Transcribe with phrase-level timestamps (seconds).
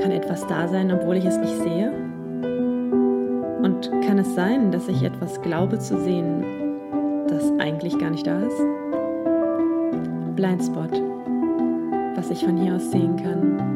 [0.00, 1.90] Kann etwas da sein, obwohl ich es nicht sehe?
[3.62, 6.44] Und kann es sein, dass ich etwas glaube zu sehen,
[7.28, 8.58] das eigentlich gar nicht da ist?
[10.36, 10.92] Blindspot,
[12.16, 13.74] was ich von hier aus sehen kann.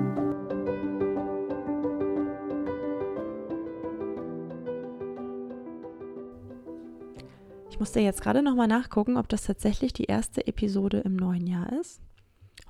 [7.70, 11.72] Ich musste jetzt gerade nochmal nachgucken, ob das tatsächlich die erste Episode im neuen Jahr
[11.80, 12.00] ist.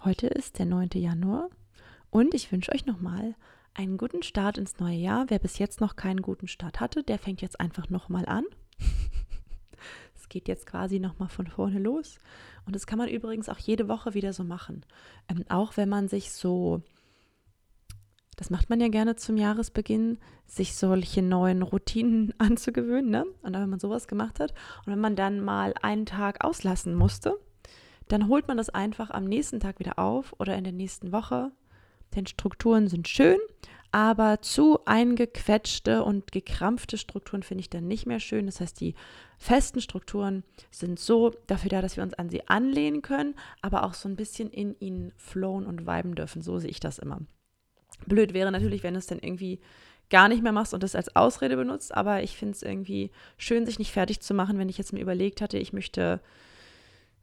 [0.05, 0.91] Heute ist der 9.
[0.95, 1.49] Januar
[2.11, 3.35] und ich wünsche euch nochmal
[3.75, 5.27] einen guten Start ins neue Jahr.
[5.29, 8.45] Wer bis jetzt noch keinen guten Start hatte, der fängt jetzt einfach nochmal an.
[10.15, 12.19] Es geht jetzt quasi nochmal von vorne los.
[12.67, 14.85] Und das kann man übrigens auch jede Woche wieder so machen.
[15.29, 16.83] Ähm, auch wenn man sich so
[18.39, 23.11] das macht man ja gerne zum Jahresbeginn, sich solche neuen Routinen anzugewöhnen.
[23.11, 23.27] Ne?
[23.43, 24.55] Und wenn man sowas gemacht hat
[24.87, 27.37] und wenn man dann mal einen Tag auslassen musste,
[28.07, 31.51] dann holt man das einfach am nächsten Tag wieder auf oder in der nächsten Woche.
[32.15, 33.39] Denn Strukturen sind schön,
[33.91, 38.47] aber zu eingequetschte und gekrampfte Strukturen finde ich dann nicht mehr schön.
[38.47, 38.95] Das heißt, die
[39.39, 43.95] festen Strukturen sind so dafür da, dass wir uns an sie anlehnen können, aber auch
[43.95, 46.43] so ein bisschen in ihnen flowen und viben dürfen.
[46.43, 47.21] So sehe ich das immer.
[48.07, 49.61] Blöd wäre natürlich, wenn du es dann irgendwie
[50.11, 53.67] gar nicht mehr machst und das als Ausrede benutzt, aber ich finde es irgendwie schön,
[53.67, 56.21] sich nicht fertig zu machen, wenn ich jetzt mir überlegt hatte, ich möchte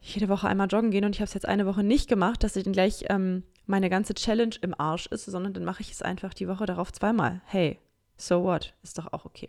[0.00, 2.54] jede Woche einmal joggen gehen und ich habe es jetzt eine Woche nicht gemacht, dass
[2.54, 6.02] ich dann gleich ähm, meine ganze Challenge im Arsch ist, sondern dann mache ich es
[6.02, 7.40] einfach die Woche darauf zweimal.
[7.46, 7.78] Hey,
[8.16, 8.74] so what?
[8.82, 9.48] Ist doch auch okay.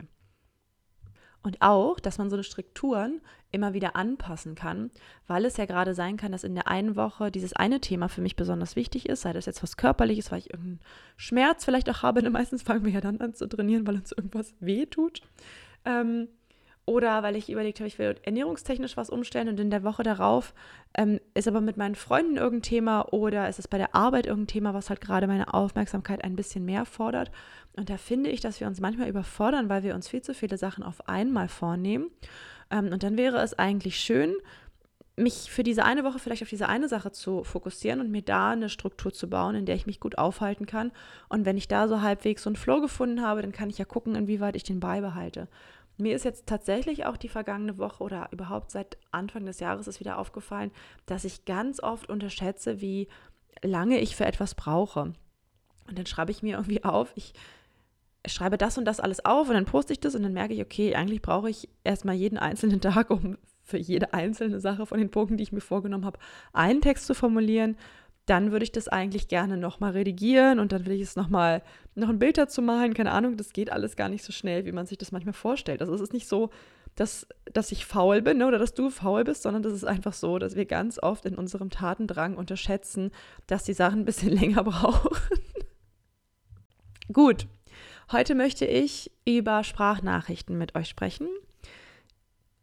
[1.43, 4.91] Und auch, dass man so eine Strukturen immer wieder anpassen kann,
[5.27, 8.21] weil es ja gerade sein kann, dass in der einen Woche dieses eine Thema für
[8.21, 10.81] mich besonders wichtig ist, sei das jetzt was Körperliches, weil ich irgendeinen
[11.15, 12.21] Schmerz vielleicht auch habe.
[12.21, 15.21] Denn meistens fangen wir ja dann an zu trainieren, weil uns irgendwas weh tut.
[15.85, 16.27] Ähm,
[16.87, 20.53] oder weil ich überlegt habe, ich will ernährungstechnisch was umstellen und in der Woche darauf
[20.95, 24.47] ähm, ist aber mit meinen Freunden irgendein Thema oder ist es bei der Arbeit irgendein
[24.47, 27.29] Thema, was halt gerade meine Aufmerksamkeit ein bisschen mehr fordert.
[27.75, 30.57] Und da finde ich, dass wir uns manchmal überfordern, weil wir uns viel zu viele
[30.57, 32.09] Sachen auf einmal vornehmen.
[32.71, 34.33] Ähm, und dann wäre es eigentlich schön,
[35.17, 38.51] mich für diese eine Woche vielleicht auf diese eine Sache zu fokussieren und mir da
[38.51, 40.91] eine Struktur zu bauen, in der ich mich gut aufhalten kann.
[41.27, 43.85] Und wenn ich da so halbwegs so einen Flow gefunden habe, dann kann ich ja
[43.85, 45.47] gucken, inwieweit ich den beibehalte.
[45.97, 49.99] Mir ist jetzt tatsächlich auch die vergangene Woche oder überhaupt seit Anfang des Jahres ist
[49.99, 50.71] wieder aufgefallen,
[51.07, 53.07] dass ich ganz oft unterschätze, wie
[53.63, 55.13] lange ich für etwas brauche.
[55.87, 57.33] Und dann schreibe ich mir irgendwie auf, ich
[58.27, 60.61] schreibe das und das alles auf und dann poste ich das und dann merke ich,
[60.61, 65.11] okay, eigentlich brauche ich erstmal jeden einzelnen Tag, um für jede einzelne Sache von den
[65.11, 66.19] Punkten, die ich mir vorgenommen habe,
[66.53, 67.75] einen Text zu formulieren.
[68.27, 71.63] Dann würde ich das eigentlich gerne nochmal redigieren und dann will ich es nochmal,
[71.95, 72.93] noch ein Bild dazu malen.
[72.93, 75.81] Keine Ahnung, das geht alles gar nicht so schnell, wie man sich das manchmal vorstellt.
[75.81, 76.51] Also es ist nicht so,
[76.93, 80.13] dass, dass ich faul bin ne, oder dass du faul bist, sondern das ist einfach
[80.13, 83.09] so, dass wir ganz oft in unserem Tatendrang unterschätzen,
[83.47, 85.09] dass die Sachen ein bisschen länger brauchen.
[87.11, 87.47] Gut,
[88.09, 91.27] Heute möchte ich über Sprachnachrichten mit euch sprechen.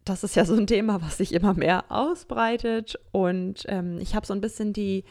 [0.06, 2.98] Das ist ja so ein Thema, was sich immer mehr ausbreitet.
[3.12, 5.04] Und ähm, ich habe so ein bisschen die,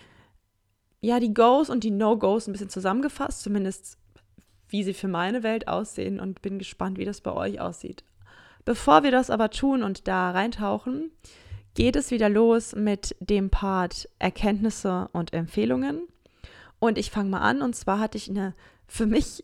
[1.04, 3.98] ja, die Goes und die No-Goes ein bisschen zusammengefasst, zumindest
[4.70, 8.04] wie sie für meine Welt aussehen und bin gespannt, wie das bei euch aussieht.
[8.64, 11.12] Bevor wir das aber tun und da reintauchen,
[11.74, 16.08] geht es wieder los mit dem Part Erkenntnisse und Empfehlungen.
[16.80, 17.62] Und ich fange mal an.
[17.62, 18.56] Und zwar hatte ich eine
[18.88, 19.44] für mich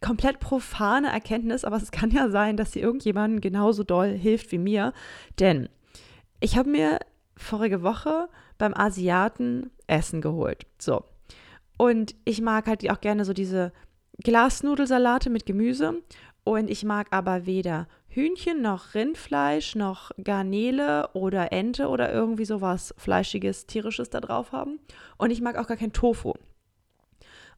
[0.00, 4.58] komplett profane Erkenntnis, aber es kann ja sein, dass sie irgendjemandem genauso doll hilft wie
[4.58, 4.92] mir.
[5.38, 5.68] Denn
[6.40, 6.98] ich habe mir
[7.36, 8.28] vorige Woche
[8.64, 10.66] beim Asiaten Essen geholt.
[10.78, 11.04] So.
[11.76, 13.72] Und ich mag halt auch gerne so diese
[14.22, 16.02] Glasnudelsalate mit Gemüse.
[16.44, 22.94] Und ich mag aber weder Hühnchen noch Rindfleisch noch Garnele oder Ente oder irgendwie sowas
[22.96, 24.78] Fleischiges, Tierisches da drauf haben.
[25.18, 26.32] Und ich mag auch gar kein Tofu.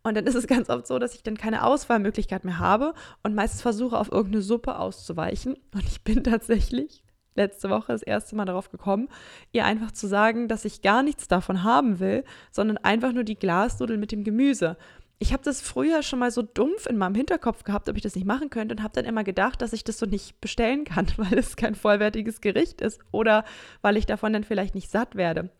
[0.02, 3.34] Und dann ist es ganz oft so, dass ich dann keine Auswahlmöglichkeit mehr habe und
[3.34, 5.54] meistens versuche, auf irgendeine Suppe auszuweichen.
[5.72, 7.04] Und ich bin tatsächlich
[7.36, 9.08] letzte Woche das erste Mal darauf gekommen,
[9.52, 13.38] ihr einfach zu sagen, dass ich gar nichts davon haben will, sondern einfach nur die
[13.38, 14.76] Glasnudeln mit dem Gemüse.
[15.18, 18.16] Ich habe das früher schon mal so dumpf in meinem Hinterkopf gehabt, ob ich das
[18.16, 21.06] nicht machen könnte und habe dann immer gedacht, dass ich das so nicht bestellen kann,
[21.16, 23.44] weil es kein vollwertiges Gericht ist oder
[23.80, 25.50] weil ich davon dann vielleicht nicht satt werde.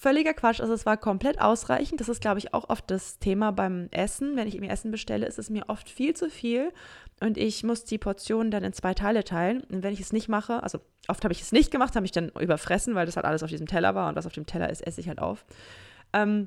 [0.00, 0.60] Völliger Quatsch.
[0.60, 2.00] Also es war komplett ausreichend.
[2.00, 4.36] Das ist, glaube ich, auch oft das Thema beim Essen.
[4.36, 6.72] Wenn ich mir Essen bestelle, ist es mir oft viel zu viel
[7.20, 9.64] und ich muss die Portionen dann in zwei Teile teilen.
[9.64, 10.78] Und wenn ich es nicht mache, also
[11.08, 13.50] oft habe ich es nicht gemacht, habe ich dann überfressen, weil das halt alles auf
[13.50, 15.44] diesem Teller war und was auf dem Teller ist, esse ich halt auf.
[16.12, 16.46] Ähm,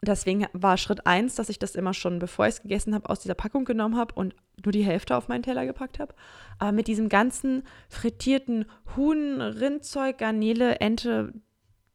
[0.00, 3.18] deswegen war Schritt eins, dass ich das immer schon, bevor ich es gegessen habe, aus
[3.18, 6.14] dieser Packung genommen habe und nur die Hälfte auf meinen Teller gepackt habe.
[6.60, 11.32] Aber mit diesem ganzen frittierten Huhn, Rindzeug, Garnele, Ente,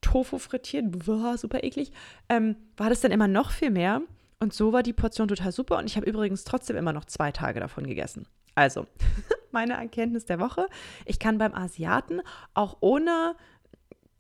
[0.04, 1.92] Tofu frittiert, boah, super eklig,
[2.30, 4.02] ähm, war das dann immer noch viel mehr.
[4.40, 5.78] Und so war die Portion total super.
[5.78, 8.28] Und ich habe übrigens trotzdem immer noch zwei Tage davon gegessen.
[8.56, 8.86] Also,
[9.52, 10.68] meine Erkenntnis der Woche.
[11.06, 12.22] Ich kann beim Asiaten
[12.54, 13.36] auch ohne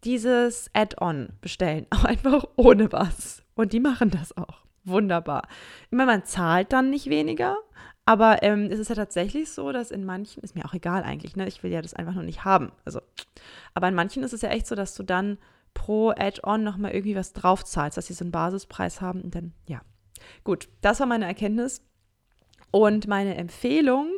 [0.03, 1.85] dieses Add-on bestellen.
[1.89, 3.43] Auch einfach ohne was.
[3.55, 4.63] Und die machen das auch.
[4.85, 5.43] Wunderbar.
[5.91, 7.57] Immer man zahlt dann nicht weniger,
[8.05, 11.37] aber ähm, es ist ja tatsächlich so, dass in manchen, ist mir auch egal eigentlich,
[11.37, 11.47] ne?
[11.47, 12.73] Ich will ja das einfach nur nicht haben.
[12.83, 12.99] Also,
[13.73, 15.37] aber in manchen ist es ja echt so, dass du dann
[15.73, 19.81] pro Add-on nochmal irgendwie was draufzahlst, dass sie so einen Basispreis haben und dann, ja.
[20.43, 21.81] Gut, das war meine Erkenntnis.
[22.71, 24.09] Und meine Empfehlung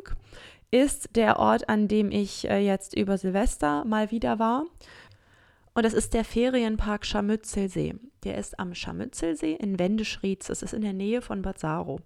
[0.70, 4.64] ist der Ort, an dem ich äh, jetzt über Silvester mal wieder war.
[5.74, 7.96] Und das ist der Ferienpark Scharmützelsee.
[8.24, 10.46] Der ist am Scharmützelsee in Wendeschrieds.
[10.46, 12.00] Das ist in der Nähe von Bad Saro.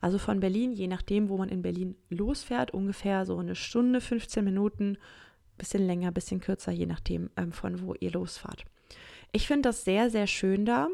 [0.00, 4.44] Also von Berlin, je nachdem, wo man in Berlin losfährt, ungefähr so eine Stunde, 15
[4.44, 4.98] Minuten,
[5.56, 8.64] bisschen länger, bisschen kürzer, je nachdem, ähm, von wo ihr losfahrt.
[9.32, 10.88] Ich finde das sehr, sehr schön da,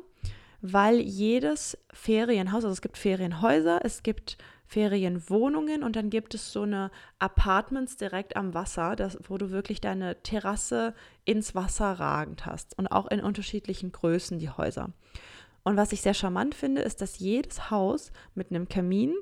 [0.63, 6.63] weil jedes Ferienhaus, also es gibt Ferienhäuser, es gibt Ferienwohnungen und dann gibt es so
[6.63, 10.95] eine Apartments direkt am Wasser, das, wo du wirklich deine Terrasse
[11.25, 14.91] ins Wasser ragend hast und auch in unterschiedlichen Größen die Häuser.
[15.65, 19.15] Und was ich sehr charmant finde, ist, dass jedes Haus mit einem Kamin,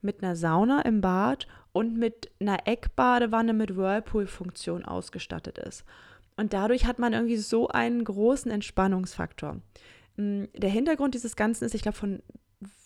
[0.00, 5.84] mit einer Sauna im Bad und mit einer Eckbadewanne mit Whirlpool-Funktion ausgestattet ist.
[6.36, 9.60] Und dadurch hat man irgendwie so einen großen Entspannungsfaktor.
[10.16, 12.22] Mm, der Hintergrund dieses Ganzen ist, ich glaube, von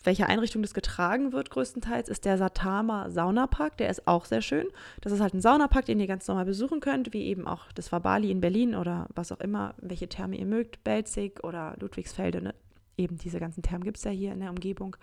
[0.05, 3.77] welcher Einrichtung das getragen wird, größtenteils, ist der Satama Saunapark.
[3.77, 4.67] Der ist auch sehr schön.
[5.01, 7.93] Das ist halt ein Saunapark, den ihr ganz normal besuchen könnt, wie eben auch das
[7.93, 12.43] war Bali in Berlin oder was auch immer, welche Therme ihr mögt, Belzig oder Ludwigsfelde.
[12.43, 12.55] Ne?
[12.97, 14.97] Eben diese ganzen Thermen gibt es ja hier in der Umgebung.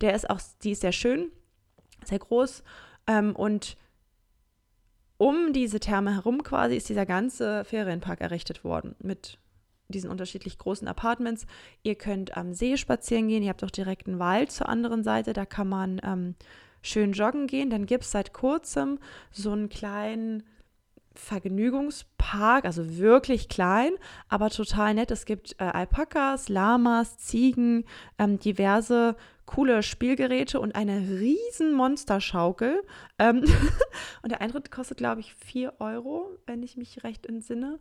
[0.00, 1.30] Der ist auch, die ist sehr schön,
[2.04, 2.62] sehr groß
[3.06, 3.76] ähm, und
[5.18, 9.38] um diese Therme herum quasi ist dieser ganze Ferienpark errichtet worden mit
[9.88, 11.46] diesen unterschiedlich großen Apartments.
[11.82, 15.32] Ihr könnt am See spazieren gehen, ihr habt auch direkt einen Wald zur anderen Seite,
[15.32, 16.34] da kann man ähm,
[16.82, 17.70] schön joggen gehen.
[17.70, 18.98] Dann gibt es seit kurzem
[19.30, 20.42] so einen kleinen
[21.14, 23.92] Vergnügungspark, also wirklich klein,
[24.28, 25.10] aber total nett.
[25.10, 27.84] Es gibt äh, Alpakas, Lamas, Ziegen,
[28.18, 32.82] ähm, diverse coole Spielgeräte und eine riesen Monsterschaukel.
[33.18, 33.44] Ähm
[34.22, 37.78] und der Eintritt kostet, glaube ich, 4 Euro, wenn ich mich recht entsinne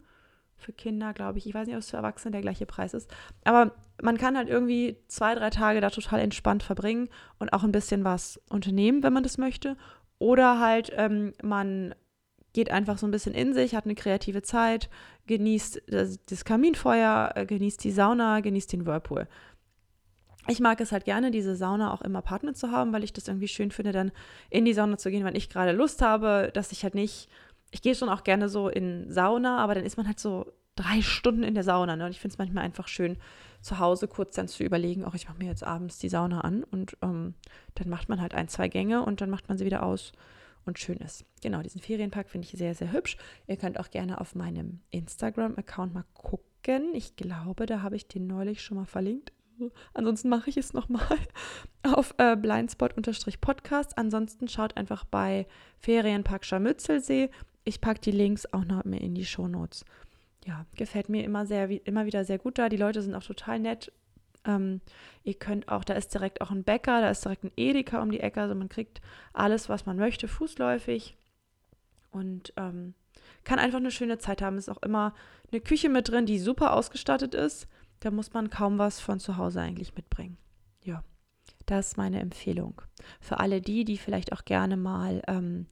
[0.58, 1.48] für Kinder, glaube ich.
[1.48, 3.14] Ich weiß nicht, ob es für Erwachsene der gleiche Preis ist.
[3.44, 7.10] Aber man kann halt irgendwie zwei, drei Tage da total entspannt verbringen
[7.40, 9.76] und auch ein bisschen was unternehmen, wenn man das möchte.
[10.18, 11.94] Oder halt ähm, man
[12.54, 14.90] geht einfach so ein bisschen in sich, hat eine kreative Zeit,
[15.28, 19.28] genießt das, das Kaminfeuer, äh, genießt die Sauna, genießt den Whirlpool.
[20.48, 23.28] Ich mag es halt gerne, diese Sauna auch im Apartment zu haben, weil ich das
[23.28, 24.12] irgendwie schön finde, dann
[24.50, 27.30] in die Sauna zu gehen, wenn ich gerade Lust habe, dass ich halt nicht
[27.76, 31.02] ich gehe schon auch gerne so in Sauna, aber dann ist man halt so drei
[31.02, 31.98] Stunden in der Sauna.
[31.98, 32.06] Ne?
[32.06, 33.18] Und ich finde es manchmal einfach schön,
[33.62, 36.64] zu Hause kurz dann zu überlegen, auch ich mache mir jetzt abends die Sauna an
[36.64, 37.34] und ähm,
[37.74, 40.14] dann macht man halt ein, zwei Gänge und dann macht man sie wieder aus
[40.66, 41.26] und schön ist.
[41.42, 43.18] Genau, diesen Ferienpark finde ich sehr, sehr hübsch.
[43.48, 46.94] Ihr könnt auch gerne auf meinem Instagram-Account mal gucken.
[46.94, 49.34] Ich glaube, da habe ich den neulich schon mal verlinkt.
[49.94, 51.18] Ansonsten mache ich es nochmal
[51.84, 53.98] auf äh, blindspot-podcast.
[53.98, 55.48] Ansonsten schaut einfach bei
[55.80, 57.30] Ferienpark Scharmützelsee
[57.66, 59.84] ich packe die Links auch noch mehr in die Shownotes.
[60.46, 62.70] Ja, gefällt mir immer sehr, immer wieder sehr gut da.
[62.70, 63.92] Die Leute sind auch total nett.
[64.46, 64.82] Ähm,
[65.24, 68.12] ihr könnt auch, da ist direkt auch ein Bäcker, da ist direkt ein Edeka um
[68.12, 68.42] die Ecke.
[68.42, 69.02] Also man kriegt
[69.34, 71.18] alles, was man möchte, fußläufig.
[72.12, 72.94] Und ähm,
[73.44, 74.60] kann einfach eine schöne Zeit haben.
[74.60, 75.16] Ist auch immer
[75.52, 77.68] eine Küche mit drin, die super ausgestattet ist.
[78.00, 80.38] Da muss man kaum was von zu Hause eigentlich mitbringen.
[80.84, 81.04] Ja,
[81.66, 82.82] das ist meine Empfehlung.
[83.20, 85.68] Für alle die, die vielleicht auch gerne mal ähm,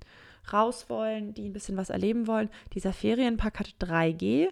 [0.51, 2.49] raus wollen, die ein bisschen was erleben wollen.
[2.73, 4.49] Dieser Ferienpark hat 3G.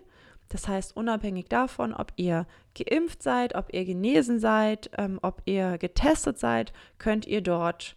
[0.49, 5.77] Das heißt, unabhängig davon, ob ihr geimpft seid, ob ihr genesen seid, ähm, ob ihr
[5.77, 7.95] getestet seid, könnt ihr dort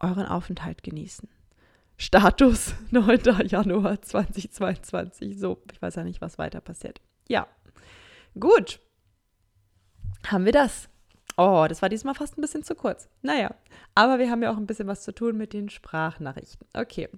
[0.00, 1.28] euren Aufenthalt genießen.
[1.96, 3.20] Status 9.
[3.46, 5.38] Januar 2022.
[5.38, 7.00] So, ich weiß ja nicht, was weiter passiert.
[7.28, 7.46] Ja,
[8.38, 8.80] gut.
[10.26, 10.88] Haben wir das.
[11.36, 13.08] Oh, das war diesmal fast ein bisschen zu kurz.
[13.22, 13.54] Naja,
[13.94, 16.66] aber wir haben ja auch ein bisschen was zu tun mit den Sprachnachrichten.
[16.74, 17.08] Okay.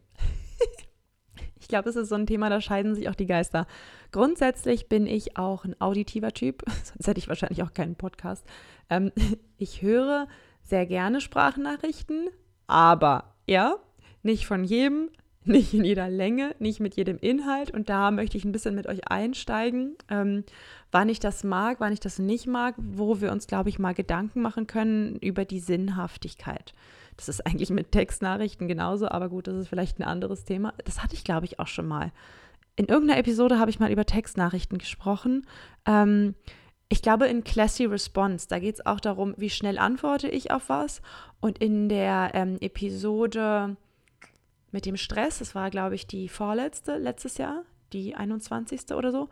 [1.61, 3.66] ich glaube, es ist so ein Thema, da scheiden sich auch die Geister.
[4.12, 8.46] Grundsätzlich bin ich auch ein auditiver Typ, sonst hätte ich wahrscheinlich auch keinen Podcast.
[8.88, 9.12] Ähm,
[9.58, 10.28] ich höre
[10.62, 12.28] sehr gerne Sprachnachrichten,
[12.66, 13.76] aber ja,
[14.23, 15.11] nicht von jedem,
[15.46, 17.70] nicht in jeder Länge, nicht mit jedem Inhalt.
[17.70, 20.44] Und da möchte ich ein bisschen mit euch einsteigen, ähm,
[20.92, 23.94] wann ich das mag, wann ich das nicht mag, wo wir uns, glaube ich, mal
[23.94, 26.74] Gedanken machen können über die Sinnhaftigkeit.
[27.16, 30.74] Das ist eigentlich mit Textnachrichten genauso, aber gut, das ist vielleicht ein anderes Thema.
[30.84, 32.12] Das hatte ich, glaube ich, auch schon mal.
[32.76, 35.46] In irgendeiner Episode habe ich mal über Textnachrichten gesprochen.
[35.86, 36.34] Ähm,
[36.88, 40.68] ich glaube, in Classy Response, da geht es auch darum, wie schnell antworte ich auf
[40.68, 41.00] was.
[41.40, 43.76] Und in der ähm, Episode
[44.76, 47.62] mit dem Stress, das war, glaube ich, die vorletzte letztes Jahr,
[47.95, 48.92] die 21.
[48.92, 49.30] oder so,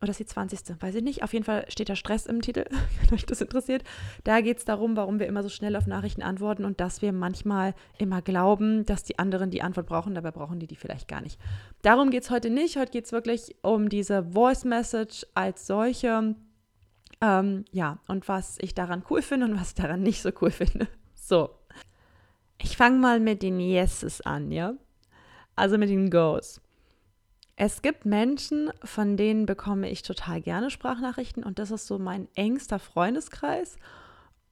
[0.00, 0.80] oder ist die 20.
[0.80, 1.24] Weiß ich nicht.
[1.24, 2.64] Auf jeden Fall steht da Stress im Titel,
[3.00, 3.82] wenn euch das interessiert.
[4.22, 7.12] Da geht es darum, warum wir immer so schnell auf Nachrichten antworten und dass wir
[7.12, 10.14] manchmal immer glauben, dass die anderen die Antwort brauchen.
[10.14, 11.40] Dabei brauchen die die vielleicht gar nicht.
[11.82, 12.76] Darum geht es heute nicht.
[12.76, 16.36] Heute geht es wirklich um diese Voice Message als solche.
[17.20, 20.52] Ähm, ja, und was ich daran cool finde und was ich daran nicht so cool
[20.52, 20.86] finde.
[21.16, 21.59] So.
[22.62, 24.74] Ich fange mal mit den Yeses an, ja?
[25.56, 26.60] Also mit den Goes.
[27.56, 32.28] Es gibt Menschen, von denen bekomme ich total gerne Sprachnachrichten und das ist so mein
[32.34, 33.76] engster Freundeskreis.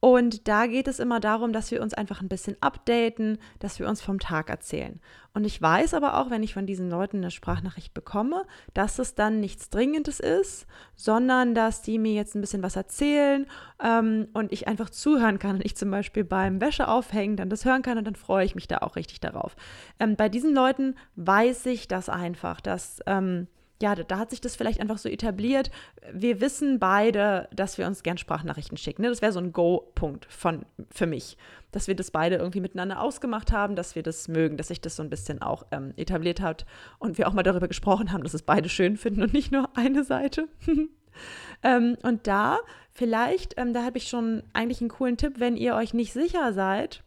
[0.01, 3.87] Und da geht es immer darum, dass wir uns einfach ein bisschen updaten, dass wir
[3.89, 5.01] uns vom Tag erzählen.
[5.33, 9.13] Und ich weiß aber auch, wenn ich von diesen Leuten eine Sprachnachricht bekomme, dass es
[9.13, 13.45] dann nichts Dringendes ist, sondern dass die mir jetzt ein bisschen was erzählen
[13.83, 17.81] ähm, und ich einfach zuhören kann und ich zum Beispiel beim Wäscheaufhängen dann das hören
[17.81, 19.55] kann und dann freue ich mich da auch richtig darauf.
[19.99, 23.01] Ähm, bei diesen Leuten weiß ich das einfach, dass.
[23.05, 23.47] Ähm,
[23.81, 25.71] ja, da, hat sich das vielleicht einfach so etabliert.
[26.11, 29.03] Wir wissen beide, dass wir uns gern Sprachnachrichten schicken.
[29.03, 29.09] Ne?
[29.09, 31.37] Das wäre so ein Go-Punkt für mich,
[31.71, 34.97] dass wir das beide irgendwie miteinander ausgemacht haben, dass wir das mögen, dass sich das
[34.97, 36.65] so ein bisschen auch ähm, etabliert hat
[36.99, 39.69] und wir auch mal darüber gesprochen haben, dass es beide schön finden und nicht nur
[39.77, 40.49] eine Seite.
[41.63, 42.59] ähm, und da
[42.91, 46.51] vielleicht, ähm, da habe ich schon eigentlich einen coolen Tipp, wenn ihr euch nicht sicher
[46.51, 47.03] seid,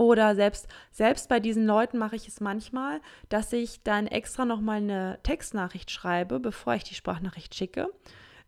[0.00, 4.78] oder selbst, selbst bei diesen Leuten mache ich es manchmal, dass ich dann extra nochmal
[4.78, 7.86] eine Textnachricht schreibe, bevor ich die Sprachnachricht schicke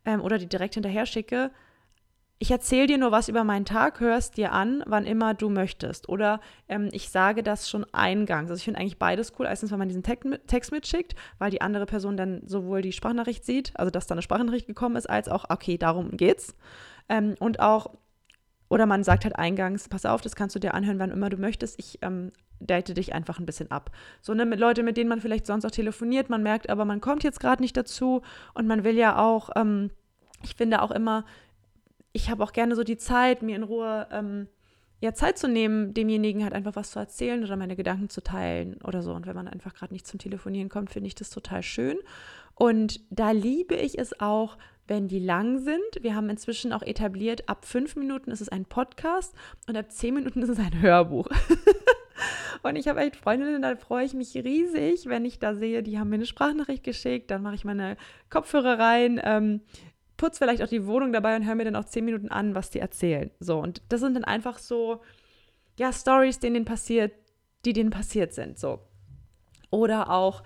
[0.07, 1.51] ähm, oder die direkt hinterher schicke.
[2.39, 6.09] Ich erzähle dir nur was über meinen Tag, hörst dir an, wann immer du möchtest.
[6.09, 6.41] Oder
[6.71, 8.51] ähm, ich sage das schon eingangs.
[8.51, 9.45] Also ich finde eigentlich beides cool.
[9.45, 13.73] Erstens, wenn man diesen Text mitschickt, weil die andere Person dann sowohl die Sprachnachricht sieht,
[13.75, 16.57] also dass da eine Sprachnachricht gekommen ist, als auch, okay, darum geht's.
[17.11, 17.91] Ähm, und auch
[18.73, 21.37] oder man sagt halt eingangs, pass auf, das kannst du dir anhören, wann immer du
[21.37, 21.79] möchtest.
[21.79, 23.91] Ich ähm, date dich einfach ein bisschen ab.
[24.23, 27.03] So ne, mit Leute, mit denen man vielleicht sonst auch telefoniert, man merkt aber, man
[27.03, 28.23] kommt jetzt gerade nicht dazu
[28.55, 29.91] und man will ja auch, ähm,
[30.43, 31.27] ich finde auch immer,
[32.15, 34.49] ich habe auch gerne so die Zeit, mir in Ruhe ähm,
[35.03, 38.81] ja, Zeit zu nehmen, demjenigen halt einfach was zu erzählen oder meine Gedanken zu teilen
[38.85, 39.13] oder so.
[39.13, 41.99] Und wenn man einfach gerade nicht zum Telefonieren kommt, finde ich das total schön.
[42.55, 46.03] Und da liebe ich es auch, wenn die lang sind.
[46.03, 49.35] Wir haben inzwischen auch etabliert, ab fünf Minuten ist es ein Podcast
[49.69, 51.29] und ab zehn Minuten ist es ein Hörbuch.
[52.63, 55.99] und ich habe echt Freundinnen, da freue ich mich riesig, wenn ich da sehe, die
[55.99, 57.97] haben mir eine Sprachnachricht geschickt, dann mache ich meine
[58.29, 59.61] Kopfhörer rein, ähm,
[60.17, 62.71] putze vielleicht auch die Wohnung dabei und höre mir dann auch zehn Minuten an, was
[62.71, 63.31] die erzählen.
[63.41, 65.01] So, und das sind dann einfach so,
[65.79, 67.13] ja, Stories, denen passiert,
[67.65, 68.59] die denen passiert sind.
[68.59, 68.81] So.
[69.71, 70.43] Oder auch,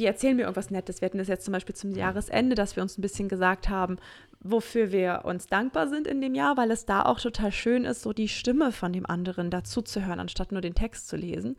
[0.00, 1.00] die erzählen mir irgendwas Nettes.
[1.00, 3.98] Wir hatten das jetzt zum Beispiel zum Jahresende, dass wir uns ein bisschen gesagt haben,
[4.40, 8.02] wofür wir uns dankbar sind in dem Jahr, weil es da auch total schön ist,
[8.02, 11.56] so die Stimme von dem anderen dazu zu hören, anstatt nur den Text zu lesen.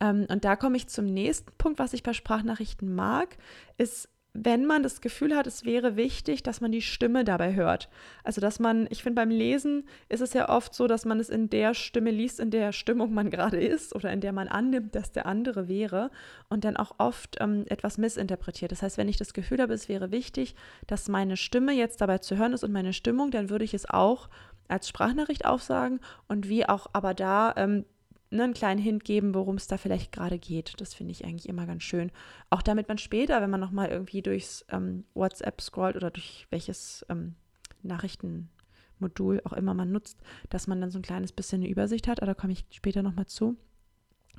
[0.00, 3.36] Ähm, und da komme ich zum nächsten Punkt, was ich bei Sprachnachrichten mag,
[3.76, 7.90] ist wenn man das Gefühl hat, es wäre wichtig, dass man die Stimme dabei hört.
[8.24, 11.28] Also, dass man, ich finde, beim Lesen ist es ja oft so, dass man es
[11.28, 14.94] in der Stimme liest, in der Stimmung man gerade ist oder in der man annimmt,
[14.94, 16.10] dass der andere wäre
[16.48, 18.72] und dann auch oft ähm, etwas missinterpretiert.
[18.72, 20.54] Das heißt, wenn ich das Gefühl habe, es wäre wichtig,
[20.86, 23.88] dass meine Stimme jetzt dabei zu hören ist und meine Stimmung, dann würde ich es
[23.88, 24.30] auch
[24.68, 27.84] als Sprachnachricht aufsagen und wie auch aber da ähm,
[28.32, 30.80] ne, einen kleinen Hint geben, worum es da vielleicht gerade geht.
[30.80, 32.10] Das finde ich eigentlich immer ganz schön.
[32.50, 37.04] Auch damit man später, wenn man nochmal irgendwie durchs ähm, WhatsApp scrollt oder durch welches
[37.08, 37.34] ähm,
[37.82, 40.18] Nachrichtenmodul auch immer man nutzt,
[40.50, 42.20] dass man dann so ein kleines bisschen eine Übersicht hat.
[42.20, 43.56] Aber da komme ich später nochmal zu.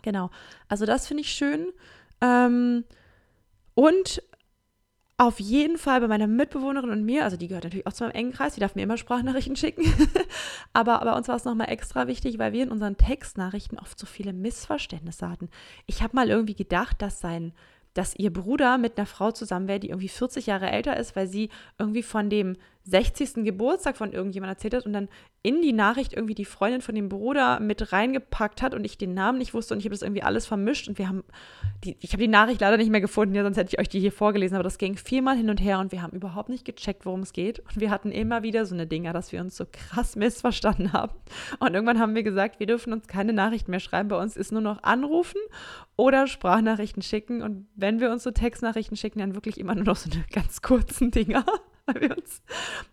[0.01, 0.29] Genau.
[0.67, 1.71] Also das finde ich schön.
[2.21, 2.83] Ähm,
[3.75, 4.21] und
[5.17, 8.15] auf jeden Fall bei meiner Mitbewohnerin und mir, also die gehört natürlich auch zu meinem
[8.15, 9.86] engen Kreis, die darf mir immer Sprachnachrichten schicken.
[10.74, 14.08] Aber bei uns war es nochmal extra wichtig, weil wir in unseren Textnachrichten oft so
[14.08, 15.50] viele Missverständnisse hatten.
[15.86, 17.53] Ich habe mal irgendwie gedacht, dass sein
[17.93, 21.27] dass ihr Bruder mit einer Frau zusammen wäre, die irgendwie 40 Jahre älter ist, weil
[21.27, 23.46] sie irgendwie von dem 60.
[23.46, 25.08] Geburtstag von irgendjemand erzählt hat und dann
[25.42, 29.13] in die Nachricht irgendwie die Freundin von dem Bruder mit reingepackt hat und ich den
[29.13, 31.24] Namen nicht wusste und ich habe das irgendwie alles vermischt und wir haben,
[31.84, 34.02] die, ich habe die Nachricht leider nicht mehr gefunden, ja, sonst hätte ich euch die
[34.02, 37.06] hier vorgelesen, aber das ging viermal hin und her und wir haben überhaupt nicht gecheckt,
[37.06, 39.66] worum es geht und wir hatten immer wieder so eine Dinger, dass wir uns so
[39.72, 41.13] krass missverstanden haben
[41.60, 44.52] und irgendwann haben wir gesagt, wir dürfen uns keine Nachrichten mehr schreiben, bei uns ist
[44.52, 45.40] nur noch anrufen
[45.96, 49.98] oder Sprachnachrichten schicken und wenn wir uns so Textnachrichten schicken, dann wirklich immer nur noch
[49.98, 51.46] so eine ganz kurzen Dinger.
[51.86, 52.42] weil wir uns,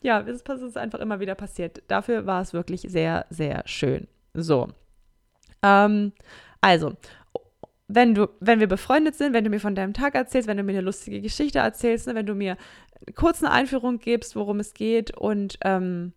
[0.02, 1.82] ja, es ist einfach immer wieder passiert.
[1.88, 4.08] Dafür war es wirklich sehr, sehr schön.
[4.34, 4.68] So.
[5.62, 6.12] Ähm,
[6.60, 6.96] also,
[7.88, 10.62] wenn du, wenn wir befreundet sind, wenn du mir von deinem Tag erzählst, wenn du
[10.62, 12.56] mir eine lustige Geschichte erzählst, ne, wenn du mir
[13.14, 16.12] kurz eine Einführung gibst, worum es geht und ähm,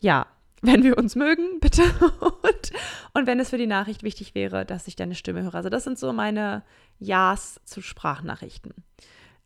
[0.00, 0.26] ja,
[0.62, 1.82] wenn wir uns mögen, bitte.
[2.20, 2.72] Und,
[3.14, 5.54] und wenn es für die Nachricht wichtig wäre, dass ich deine Stimme höre.
[5.54, 6.62] Also das sind so meine
[6.98, 8.74] Ja's zu Sprachnachrichten.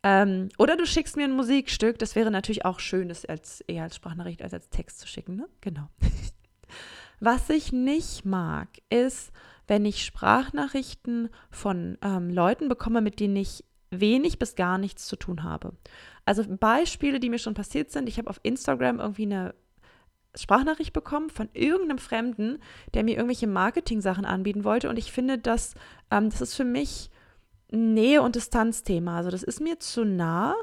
[0.05, 1.97] Ähm, oder du schickst mir ein Musikstück.
[1.97, 5.35] Das wäre natürlich auch schön, das als, eher als Sprachnachricht als als Text zu schicken.
[5.35, 5.49] Ne?
[5.61, 5.89] Genau.
[7.19, 9.31] Was ich nicht mag, ist,
[9.65, 15.15] wenn ich Sprachnachrichten von ähm, Leuten bekomme, mit denen ich wenig bis gar nichts zu
[15.15, 15.73] tun habe.
[16.23, 18.07] Also Beispiele, die mir schon passiert sind.
[18.07, 19.55] Ich habe auf Instagram irgendwie eine
[20.35, 22.59] Sprachnachricht bekommen von irgendeinem Fremden,
[22.93, 24.87] der mir irgendwelche Marketing-Sachen anbieten wollte.
[24.87, 25.73] Und ich finde, dass
[26.11, 27.09] ähm, das ist für mich
[27.71, 29.17] Nähe- und Distanzthema.
[29.17, 30.55] Also das ist mir zu nah,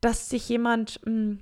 [0.00, 1.40] dass sich jemand, hm,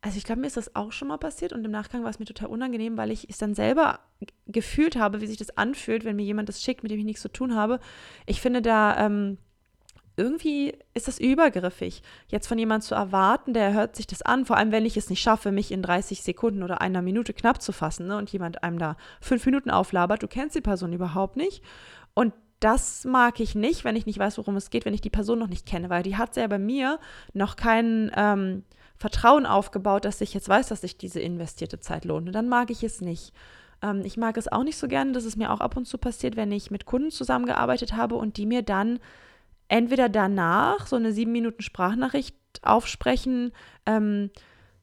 [0.00, 2.18] also ich glaube, mir ist das auch schon mal passiert und im Nachgang war es
[2.18, 4.00] mir total unangenehm, weil ich es dann selber
[4.46, 7.22] gefühlt habe, wie sich das anfühlt, wenn mir jemand das schickt, mit dem ich nichts
[7.22, 7.80] zu tun habe.
[8.26, 9.38] Ich finde da ähm,
[10.16, 14.56] irgendwie ist das übergriffig, jetzt von jemandem zu erwarten, der hört sich das an, vor
[14.56, 17.72] allem wenn ich es nicht schaffe, mich in 30 Sekunden oder einer Minute knapp zu
[17.72, 21.62] fassen ne, und jemand einem da fünf Minuten auflabert, du kennst die Person überhaupt nicht.
[22.14, 25.10] Und das mag ich nicht, wenn ich nicht weiß, worum es geht, wenn ich die
[25.10, 27.00] Person noch nicht kenne, weil die hat ja bei mir
[27.32, 28.64] noch kein ähm,
[28.96, 32.28] Vertrauen aufgebaut, dass ich jetzt weiß, dass sich diese investierte Zeit lohnt.
[32.28, 33.32] Und dann mag ich es nicht.
[33.82, 35.98] Ähm, ich mag es auch nicht so gerne, dass es mir auch ab und zu
[35.98, 39.00] passiert, wenn ich mit Kunden zusammengearbeitet habe und die mir dann
[39.66, 43.52] entweder danach so eine sieben Minuten Sprachnachricht aufsprechen,
[43.86, 44.30] ähm,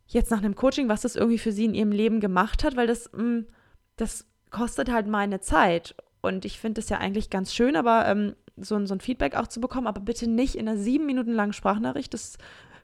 [0.08, 2.88] jetzt nach einem Coaching, was das irgendwie für sie in ihrem Leben gemacht hat, weil
[2.88, 3.46] das, mh, mm,
[3.96, 5.96] das kostet halt meine Zeit.
[6.22, 9.48] Und ich finde es ja eigentlich ganz schön, aber ähm, so, so ein Feedback auch
[9.48, 12.14] zu bekommen, aber bitte nicht in einer sieben Minuten langen Sprachnachricht.
[12.14, 12.38] Das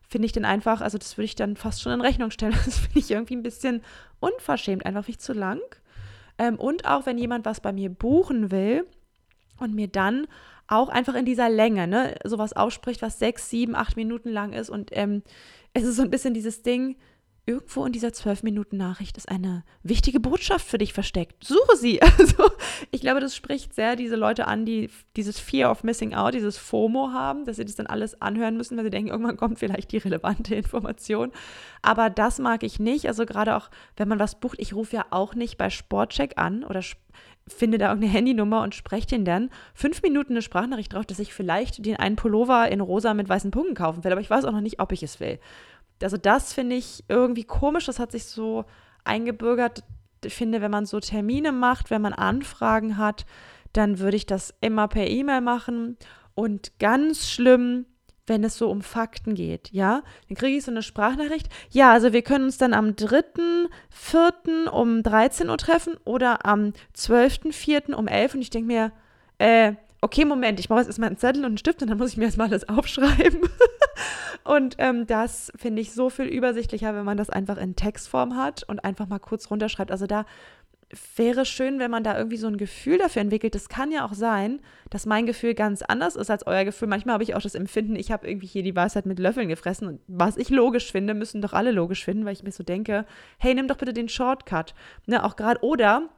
[0.08, 2.56] finde ich dann einfach, also das würde ich dann fast schon in Rechnung stellen.
[2.66, 3.82] Das finde ich irgendwie ein bisschen
[4.20, 5.60] unverschämt, einfach nicht zu lang.
[6.38, 8.86] Ähm, und auch wenn jemand was bei mir buchen will
[9.60, 10.28] und mir dann
[10.68, 14.70] auch einfach in dieser Länge, ne, sowas ausspricht, was sechs, sieben, acht Minuten lang ist.
[14.70, 15.22] Und ähm,
[15.74, 16.96] es ist so ein bisschen dieses Ding,
[17.48, 21.44] irgendwo in dieser zwölf Minuten Nachricht ist eine wichtige Botschaft für dich versteckt.
[21.44, 22.00] Suche sie.
[22.18, 22.50] Also
[22.92, 26.58] ich glaube, das spricht sehr diese Leute an, die dieses Fear of Missing Out, dieses
[26.58, 29.92] FOMO haben, dass sie das dann alles anhören müssen, weil sie denken, irgendwann kommt vielleicht
[29.92, 31.32] die relevante Information.
[31.82, 33.08] Aber das mag ich nicht.
[33.08, 36.64] Also gerade auch, wenn man was bucht, ich rufe ja auch nicht bei Sportcheck an
[36.64, 36.82] oder
[37.48, 41.34] finde da irgendeine Handynummer und spreche den dann fünf Minuten eine Sprachnachricht drauf, dass ich
[41.34, 44.52] vielleicht den einen Pullover in rosa mit weißen Punkten kaufen will, aber ich weiß auch
[44.52, 45.40] noch nicht, ob ich es will.
[46.02, 48.66] Also das finde ich irgendwie komisch, das hat sich so
[49.04, 49.84] eingebürgert.
[50.24, 53.26] Ich finde, wenn man so Termine macht, wenn man Anfragen hat,
[53.74, 55.98] dann würde ich das immer per E-Mail machen
[56.34, 57.86] und ganz schlimm,
[58.28, 61.48] wenn es so um Fakten geht, ja, dann kriege ich so eine Sprachnachricht.
[61.70, 64.68] Ja, also wir können uns dann am 3.4.
[64.68, 67.94] um 13 Uhr treffen oder am 12.4.
[67.94, 68.36] um 11 Uhr.
[68.36, 68.92] Und ich denke mir,
[69.38, 72.12] äh, okay, Moment, ich brauche jetzt erstmal einen Zettel und einen Stift und dann muss
[72.12, 73.42] ich mir erstmal alles aufschreiben.
[74.46, 78.64] und ähm, das finde ich so viel übersichtlicher, wenn man das einfach in Textform hat
[78.64, 79.92] und einfach mal kurz runterschreibt.
[79.92, 80.26] Also da
[81.16, 83.56] wäre schön, wenn man da irgendwie so ein Gefühl dafür entwickelt.
[83.56, 84.60] Das kann ja auch sein,
[84.92, 86.88] dass mein Gefühl ganz anders ist als euer Gefühl.
[86.88, 89.88] Manchmal habe ich auch das Empfinden, ich habe irgendwie hier die Weisheit mit Löffeln gefressen.
[89.88, 93.06] Und was ich logisch finde, müssen doch alle logisch finden, weil ich mir so denke,
[93.40, 94.76] hey, nimm doch bitte den Shortcut.
[95.08, 96.10] Ne, auch gerade, oder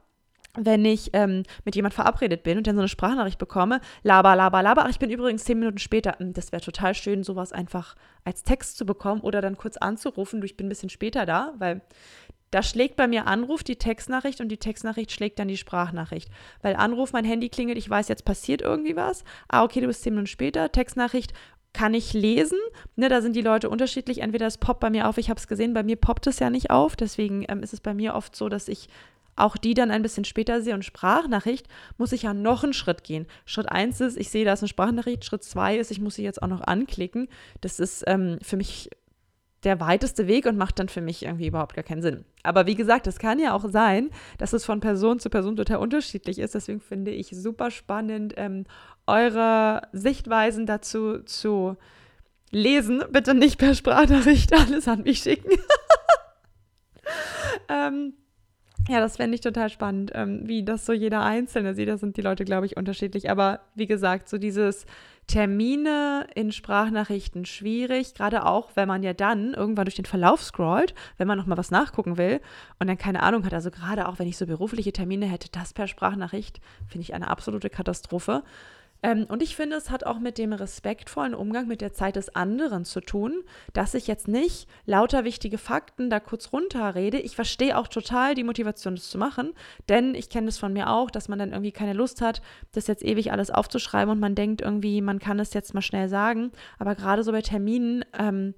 [0.60, 4.62] wenn ich ähm, mit jemand verabredet bin und dann so eine Sprachnachricht bekomme, laber, laber,
[4.62, 6.18] laber, ach, ich bin übrigens zehn Minuten später.
[6.18, 7.94] Hm, das wäre total schön, sowas einfach
[8.24, 11.54] als Text zu bekommen oder dann kurz anzurufen, du, ich bin ein bisschen später da,
[11.58, 11.82] weil
[12.50, 16.30] da schlägt bei mir Anruf die Textnachricht und die Textnachricht schlägt dann die Sprachnachricht.
[16.62, 19.24] Weil Anruf, mein Handy klingelt, ich weiß, jetzt passiert irgendwie was.
[19.48, 20.72] Ah, okay, du bist zehn Minuten später.
[20.72, 21.34] Textnachricht
[21.74, 22.58] kann ich lesen.
[22.96, 24.22] Ne, da sind die Leute unterschiedlich.
[24.22, 26.48] Entweder es poppt bei mir auf, ich habe es gesehen, bei mir poppt es ja
[26.48, 26.96] nicht auf.
[26.96, 28.88] Deswegen ähm, ist es bei mir oft so, dass ich
[29.38, 30.74] auch die dann ein bisschen später sehe.
[30.74, 33.26] Und Sprachnachricht muss ich ja noch einen Schritt gehen.
[33.44, 35.24] Schritt 1 ist, ich sehe, da ist eine Sprachnachricht.
[35.24, 37.28] Schritt 2 ist, ich muss sie jetzt auch noch anklicken.
[37.60, 38.90] Das ist ähm, für mich
[39.64, 42.24] der weiteste Weg und macht dann für mich irgendwie überhaupt gar keinen Sinn.
[42.42, 45.78] Aber wie gesagt, es kann ja auch sein, dass es von Person zu Person total
[45.78, 46.54] unterschiedlich ist.
[46.54, 48.64] Deswegen finde ich super spannend, ähm,
[49.06, 51.76] eure Sichtweisen dazu zu
[52.50, 53.02] lesen.
[53.10, 55.50] Bitte nicht per Sprachnachricht alles an mich schicken.
[57.68, 58.14] ähm,
[58.88, 61.88] ja, das fände ich total spannend, ähm, wie das so jeder Einzelne sieht.
[61.88, 63.30] Da sind die Leute, glaube ich, unterschiedlich.
[63.30, 64.86] Aber wie gesagt, so dieses
[65.26, 70.94] Termine in Sprachnachrichten schwierig, gerade auch, wenn man ja dann irgendwann durch den Verlauf scrollt,
[71.18, 72.40] wenn man nochmal was nachgucken will
[72.78, 73.52] und dann keine Ahnung hat.
[73.52, 77.28] Also gerade auch, wenn ich so berufliche Termine hätte, das per Sprachnachricht, finde ich eine
[77.28, 78.42] absolute Katastrophe.
[79.02, 82.34] Ähm, und ich finde, es hat auch mit dem respektvollen Umgang mit der Zeit des
[82.34, 87.18] anderen zu tun, dass ich jetzt nicht lauter wichtige Fakten da kurz runterrede.
[87.18, 89.52] Ich verstehe auch total die Motivation, das zu machen,
[89.88, 92.86] denn ich kenne das von mir auch, dass man dann irgendwie keine Lust hat, das
[92.86, 96.50] jetzt ewig alles aufzuschreiben und man denkt irgendwie, man kann es jetzt mal schnell sagen.
[96.78, 98.54] Aber gerade so bei Terminen, ähm,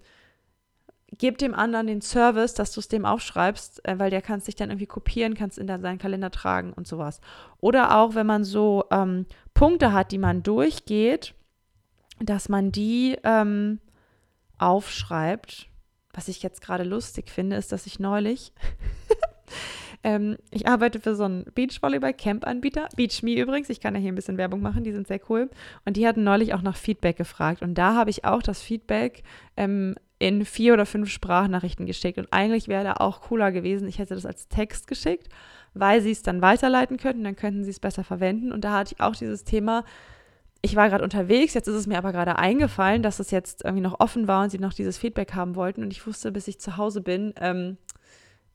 [1.19, 4.47] gib dem anderen den Service, dass du es dem aufschreibst, äh, weil der kann es
[4.47, 7.21] sich dann irgendwie kopieren, kannst in seinen Kalender tragen und sowas.
[7.59, 11.35] Oder auch, wenn man so ähm, Punkte hat, die man durchgeht,
[12.21, 13.81] dass man die ähm,
[14.59, 15.69] aufschreibt.
[16.13, 18.53] Was ich jetzt gerade lustig finde, ist, dass ich neulich
[20.03, 24.39] ähm, ich arbeite für so einen Beachvolleyball-Camp-Anbieter, BeachMe übrigens, ich kann ja hier ein bisschen
[24.39, 25.51] Werbung machen, die sind sehr cool.
[25.85, 27.63] Und die hatten neulich auch nach Feedback gefragt.
[27.63, 29.23] Und da habe ich auch das Feedback
[29.57, 32.19] ähm, in vier oder fünf Sprachnachrichten geschickt.
[32.19, 35.29] Und eigentlich wäre da auch cooler gewesen, ich hätte das als Text geschickt,
[35.73, 38.53] weil sie es dann weiterleiten könnten, dann könnten sie es besser verwenden.
[38.53, 39.83] Und da hatte ich auch dieses Thema,
[40.61, 43.83] ich war gerade unterwegs, jetzt ist es mir aber gerade eingefallen, dass es jetzt irgendwie
[43.83, 45.83] noch offen war und sie noch dieses Feedback haben wollten.
[45.83, 47.79] Und ich wusste, bis ich zu Hause bin, ähm,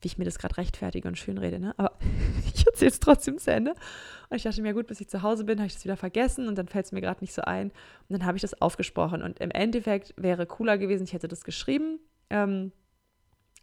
[0.01, 1.73] wie ich mir das gerade rechtfertige und schön rede, ne?
[1.78, 1.93] Aber
[2.54, 3.73] ich erzähle es trotzdem zu Ende.
[4.29, 6.47] Und ich dachte mir, gut, bis ich zu Hause bin, habe ich das wieder vergessen
[6.47, 7.67] und dann fällt es mir gerade nicht so ein.
[7.67, 7.73] Und
[8.09, 9.21] dann habe ich das aufgesprochen.
[9.21, 11.99] Und im Endeffekt wäre cooler gewesen, ich hätte das geschrieben.
[12.29, 12.71] Ähm,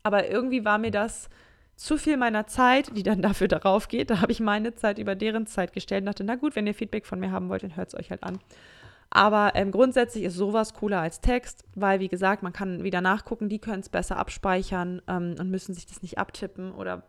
[0.03, 1.29] aber irgendwie war mir das
[1.77, 4.11] zu viel meiner Zeit, die dann dafür darauf geht.
[4.11, 6.75] Da habe ich meine Zeit über deren Zeit gestellt und dachte, na gut, wenn ihr
[6.75, 8.38] Feedback von mir haben wollt, dann hört es euch halt an.
[9.14, 13.51] Aber ähm, grundsätzlich ist sowas cooler als Text, weil, wie gesagt, man kann wieder nachgucken,
[13.51, 17.03] die können es besser abspeichern ähm, und müssen sich das nicht abtippen oder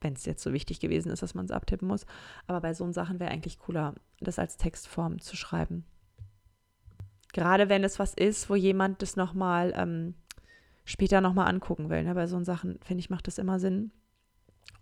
[0.00, 2.06] wenn es jetzt so wichtig gewesen ist, dass man es abtippen muss.
[2.46, 5.84] Aber bei so Sachen wäre eigentlich cooler, das als Textform zu schreiben.
[7.32, 10.14] Gerade wenn es was ist, wo jemand das nochmal ähm,
[10.84, 12.02] später nochmal angucken will.
[12.02, 12.14] Ne?
[12.14, 13.90] Bei so Sachen, finde ich, macht das immer Sinn.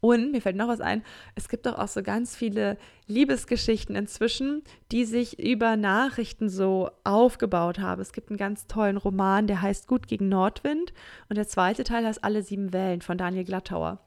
[0.01, 1.03] Und mir fällt noch was ein,
[1.35, 7.79] es gibt doch auch so ganz viele Liebesgeschichten inzwischen, die sich über Nachrichten so aufgebaut
[7.79, 8.03] haben.
[8.03, 10.93] Es gibt einen ganz tollen Roman, der heißt Gut gegen Nordwind
[11.31, 13.99] und der zweite Teil heißt Alle sieben Wellen von Daniel Glattauer.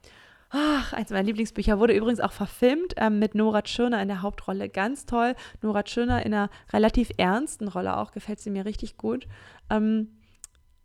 [0.50, 4.68] Ach, eins meiner Lieblingsbücher wurde übrigens auch verfilmt ähm, mit Nora Tschirner in der Hauptrolle.
[4.68, 5.34] Ganz toll.
[5.60, 9.26] Nora Tschirner in einer relativ ernsten Rolle auch, gefällt sie mir richtig gut.
[9.68, 10.08] Ähm,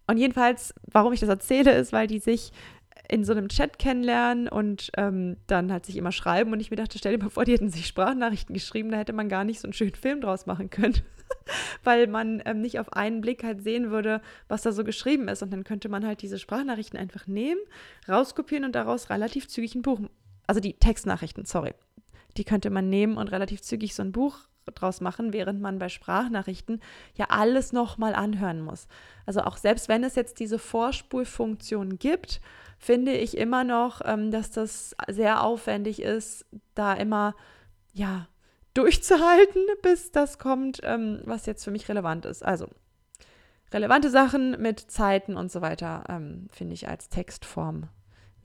[0.07, 2.51] und jedenfalls, warum ich das erzähle, ist, weil die sich
[3.09, 6.51] in so einem Chat kennenlernen und ähm, dann halt sich immer schreiben.
[6.51, 9.13] Und ich mir dachte, stell dir mal vor, die hätten sich Sprachnachrichten geschrieben, da hätte
[9.13, 11.01] man gar nicht so einen schönen Film draus machen können.
[11.83, 15.43] Weil man ähm, nicht auf einen Blick halt sehen würde, was da so geschrieben ist.
[15.43, 17.61] Und dann könnte man halt diese Sprachnachrichten einfach nehmen,
[18.07, 19.99] rauskopieren und daraus relativ zügig ein Buch,
[20.47, 21.73] also die Textnachrichten, sorry,
[22.37, 24.39] die könnte man nehmen und relativ zügig so ein Buch
[24.71, 26.81] draus machen, während man bei Sprachnachrichten
[27.15, 28.87] ja alles nochmal anhören muss.
[29.25, 32.39] Also auch selbst wenn es jetzt diese Vorspulfunktion gibt,
[32.77, 37.35] finde ich immer noch, ähm, dass das sehr aufwendig ist, da immer,
[37.93, 38.27] ja,
[38.73, 42.43] durchzuhalten, bis das kommt, ähm, was jetzt für mich relevant ist.
[42.43, 42.67] Also
[43.71, 47.89] relevante Sachen mit Zeiten und so weiter ähm, finde ich als Textform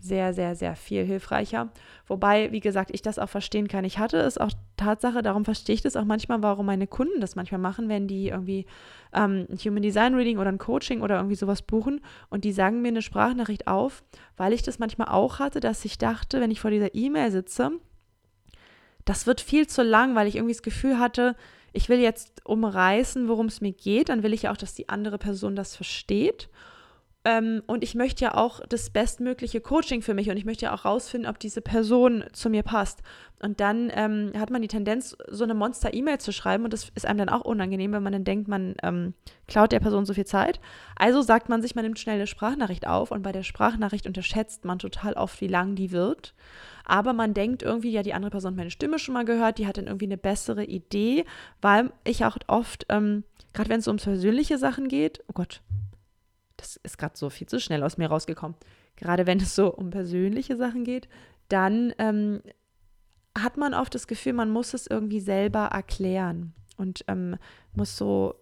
[0.01, 1.71] sehr, sehr, sehr viel hilfreicher.
[2.07, 3.85] Wobei, wie gesagt, ich das auch verstehen kann.
[3.85, 7.35] Ich hatte es auch Tatsache, darum verstehe ich das auch manchmal, warum meine Kunden das
[7.35, 8.67] manchmal machen, wenn die irgendwie
[9.13, 12.81] ähm, ein Human Design Reading oder ein Coaching oder irgendwie sowas buchen und die sagen
[12.81, 14.05] mir eine Sprachnachricht auf,
[14.37, 17.73] weil ich das manchmal auch hatte, dass ich dachte, wenn ich vor dieser E-Mail sitze,
[19.09, 21.35] das wird viel zu lang, weil ich irgendwie das Gefühl hatte,
[21.73, 24.89] ich will jetzt umreißen, worum es mir geht, dann will ich ja auch, dass die
[24.91, 26.49] andere Person das versteht.
[27.29, 30.75] Ähm, und ich möchte ja auch das bestmögliche Coaching für mich und ich möchte ja
[30.75, 33.03] auch rausfinden, ob diese Person zu mir passt.
[33.43, 37.05] Und dann ähm, hat man die Tendenz, so eine Monster-E-Mail zu schreiben und das ist
[37.05, 39.13] einem dann auch unangenehm, wenn man dann denkt, man ähm,
[39.47, 40.59] klaut der Person so viel Zeit.
[40.97, 44.65] Also sagt man sich, man nimmt schnell eine Sprachnachricht auf und bei der Sprachnachricht unterschätzt
[44.65, 46.35] man total oft, wie lang die wird.
[46.87, 49.67] Aber man denkt irgendwie, ja, die andere Person hat meine Stimme schon mal gehört, die
[49.67, 51.27] hat dann irgendwie eine bessere Idee,
[51.61, 55.61] weil ich auch oft, ähm, gerade wenn es um persönliche Sachen geht, oh Gott,
[56.59, 58.57] das ist gerade so viel zu schnell aus mir rausgekommen,
[58.97, 61.09] gerade wenn es so um persönliche Sachen geht,
[61.49, 62.43] dann ähm,
[63.37, 67.37] hat man oft das Gefühl, man muss es irgendwie selber erklären und ähm,
[67.75, 68.35] muss so,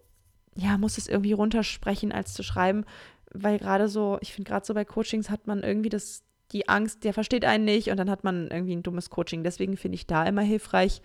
[0.55, 2.85] ja, muss es irgendwie runtersprechen, als zu schreiben,
[3.31, 7.03] weil gerade so, ich finde gerade so bei Coachings hat man irgendwie das, die Angst,
[7.03, 9.43] der versteht einen nicht und dann hat man irgendwie ein dummes Coaching.
[9.43, 11.01] Deswegen finde ich da immer hilfreich,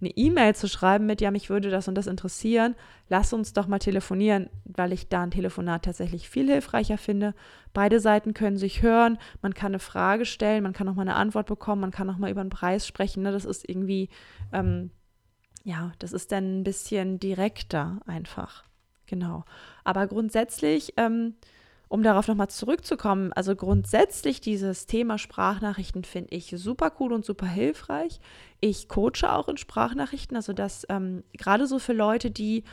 [0.00, 2.74] eine E-Mail zu schreiben mit, ja, mich würde das und das interessieren,
[3.08, 7.34] lass uns doch mal telefonieren, weil ich da ein Telefonat tatsächlich viel hilfreicher finde.
[7.72, 11.14] Beide Seiten können sich hören, man kann eine Frage stellen, man kann auch mal eine
[11.14, 13.22] Antwort bekommen, man kann auch mal über den Preis sprechen.
[13.22, 13.32] Ne?
[13.32, 14.08] Das ist irgendwie,
[14.52, 14.90] ähm,
[15.64, 18.64] ja, das ist dann ein bisschen direkter einfach.
[19.06, 19.44] Genau.
[19.84, 21.34] Aber grundsätzlich, ähm,
[21.92, 27.44] um darauf nochmal zurückzukommen, also grundsätzlich dieses Thema Sprachnachrichten finde ich super cool und super
[27.44, 28.18] hilfreich.
[28.60, 32.64] Ich coache auch in Sprachnachrichten, also das ähm, gerade so für Leute, die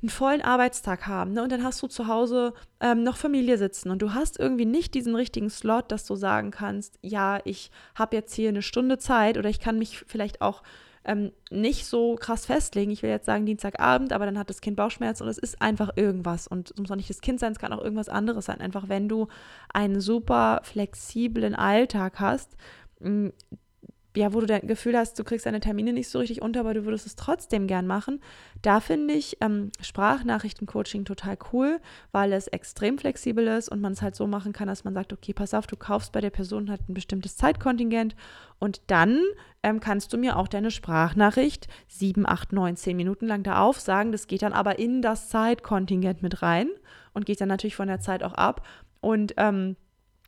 [0.00, 1.42] einen vollen Arbeitstag haben ne?
[1.42, 4.94] und dann hast du zu Hause ähm, noch Familie sitzen und du hast irgendwie nicht
[4.94, 9.38] diesen richtigen Slot, dass du sagen kannst, ja, ich habe jetzt hier eine Stunde Zeit
[9.38, 10.62] oder ich kann mich vielleicht auch
[11.06, 12.90] ähm, nicht so krass festlegen.
[12.90, 15.90] Ich will jetzt sagen Dienstagabend, aber dann hat das Kind Bauchschmerzen und es ist einfach
[15.96, 16.46] irgendwas.
[16.48, 18.60] Und es muss auch nicht das Kind sein, es kann auch irgendwas anderes sein.
[18.60, 19.28] Einfach wenn du
[19.72, 22.56] einen super flexiblen Alltag hast,
[24.16, 26.74] ja, wo du dein Gefühl hast, du kriegst deine Termine nicht so richtig unter, aber
[26.74, 28.20] du würdest es trotzdem gern machen.
[28.62, 31.80] Da finde ich ähm, Sprachnachrichtencoaching total cool,
[32.12, 35.12] weil es extrem flexibel ist und man es halt so machen kann, dass man sagt,
[35.12, 38.16] okay, pass auf, du kaufst bei der Person halt ein bestimmtes Zeitkontingent
[38.58, 39.20] und dann
[39.62, 44.12] ähm, kannst du mir auch deine Sprachnachricht sieben, acht, neun, zehn Minuten lang da aufsagen.
[44.12, 46.68] Das geht dann aber in das Zeitkontingent mit rein
[47.12, 48.66] und geht dann natürlich von der Zeit auch ab.
[49.00, 49.76] Und ähm,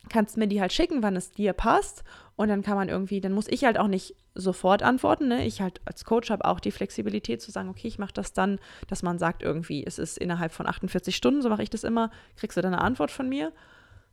[0.08, 2.04] kannst mir die halt schicken, wann es dir passt.
[2.38, 5.26] Und dann kann man irgendwie, dann muss ich halt auch nicht sofort antworten.
[5.26, 5.44] Ne?
[5.44, 8.60] Ich halt als Coach habe auch die Flexibilität zu sagen, okay, ich mache das dann,
[8.86, 12.12] dass man sagt irgendwie, es ist innerhalb von 48 Stunden, so mache ich das immer,
[12.36, 13.52] kriegst du dann eine Antwort von mir.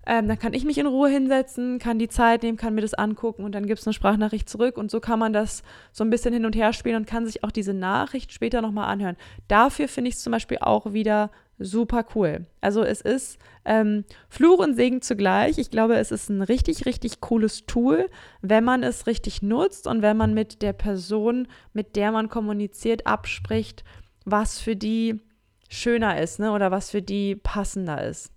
[0.08, 2.96] Ähm, dann kann ich mich in Ruhe hinsetzen, kann die Zeit nehmen, kann mir das
[2.96, 5.62] angucken und dann gibt es eine Sprachnachricht zurück und so kann man das
[5.92, 8.90] so ein bisschen hin und her spielen und kann sich auch diese Nachricht später nochmal
[8.90, 9.18] anhören.
[9.48, 12.46] Dafür finde ich es zum Beispiel auch wieder super cool.
[12.62, 15.58] Also es ist ähm, Fluch und Segen zugleich.
[15.58, 18.10] Ich glaube, es ist ein richtig, richtig cooles Tool,
[18.42, 23.08] wenn man es richtig nutzt und wenn man mit der Person, mit der man kommuniziert,
[23.08, 23.84] abspricht,
[24.26, 25.22] was für die
[25.70, 26.52] schöner ist ne?
[26.52, 28.32] oder was für die passender ist.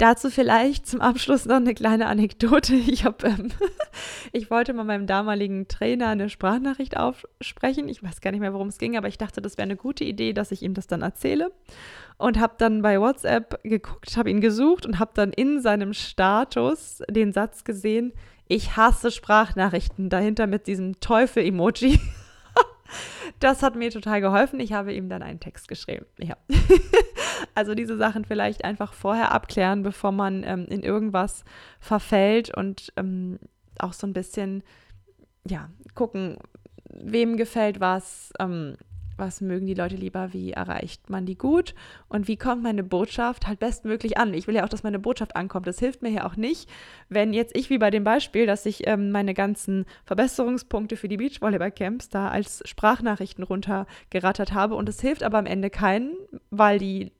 [0.00, 2.74] Dazu vielleicht zum Abschluss noch eine kleine Anekdote.
[2.90, 3.50] Ich, hab, ähm,
[4.32, 7.86] ich wollte mal meinem damaligen Trainer eine Sprachnachricht aufsprechen.
[7.86, 10.04] Ich weiß gar nicht mehr, worum es ging, aber ich dachte, das wäre eine gute
[10.04, 11.52] Idee, dass ich ihm das dann erzähle.
[12.16, 17.02] Und habe dann bei WhatsApp geguckt, habe ihn gesucht und habe dann in seinem Status
[17.10, 18.14] den Satz gesehen,
[18.48, 22.00] ich hasse Sprachnachrichten, dahinter mit diesem Teufel-Emoji.
[23.38, 24.60] Das hat mir total geholfen.
[24.60, 26.06] Ich habe ihm dann einen Text geschrieben.
[26.18, 26.36] Ja.
[27.54, 31.44] also diese Sachen vielleicht einfach vorher abklären, bevor man ähm, in irgendwas
[31.78, 33.38] verfällt und ähm,
[33.78, 34.62] auch so ein bisschen,
[35.46, 36.36] ja, gucken,
[36.88, 38.76] wem gefällt was, ähm,
[39.20, 41.74] was mögen die Leute lieber, wie erreicht man die gut
[42.08, 44.34] und wie kommt meine Botschaft halt bestmöglich an.
[44.34, 45.68] Ich will ja auch, dass meine Botschaft ankommt.
[45.68, 46.68] Das hilft mir ja auch nicht,
[47.08, 51.18] wenn jetzt ich wie bei dem Beispiel, dass ich ähm, meine ganzen Verbesserungspunkte für die
[51.18, 56.14] Beachvolleyball-Camps da als Sprachnachrichten runtergerattert habe und es hilft aber am Ende keinen,
[56.50, 57.12] weil die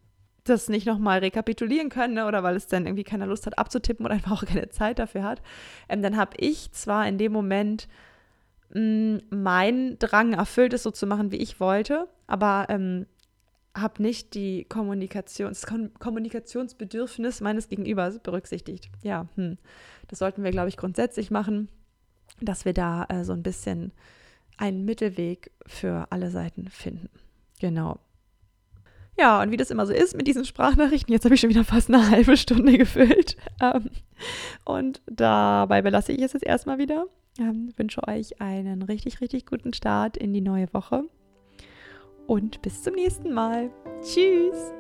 [0.45, 2.27] das nicht nochmal rekapitulieren können ne?
[2.27, 5.23] oder weil es dann irgendwie keiner Lust hat abzutippen oder einfach auch keine Zeit dafür
[5.23, 5.43] hat,
[5.89, 7.89] ähm, dann habe ich zwar in dem Moment
[8.73, 13.07] mein Drang erfüllt ist, so zu machen, wie ich wollte, aber ähm,
[13.77, 15.67] habe nicht die Kommunikations
[15.99, 18.91] Kommunikationsbedürfnis meines Gegenübers berücksichtigt.
[19.03, 19.59] Ja, hm.
[20.09, 21.69] das sollten wir, glaube ich, grundsätzlich machen,
[22.41, 23.93] dass wir da äh, so ein bisschen
[24.57, 27.09] einen Mittelweg für alle Seiten finden.
[27.61, 27.99] Genau.
[29.19, 31.65] Ja, und wie das immer so ist mit diesen Sprachnachrichten, jetzt habe ich schon wieder
[31.65, 33.37] fast eine halbe Stunde gefüllt.
[33.61, 33.91] Ähm,
[34.65, 37.07] und dabei belasse ich es jetzt erstmal wieder.
[37.39, 41.05] Ähm, wünsche euch einen richtig, richtig guten Start in die neue Woche.
[42.27, 43.71] Und bis zum nächsten Mal.
[44.03, 44.73] Tschüss.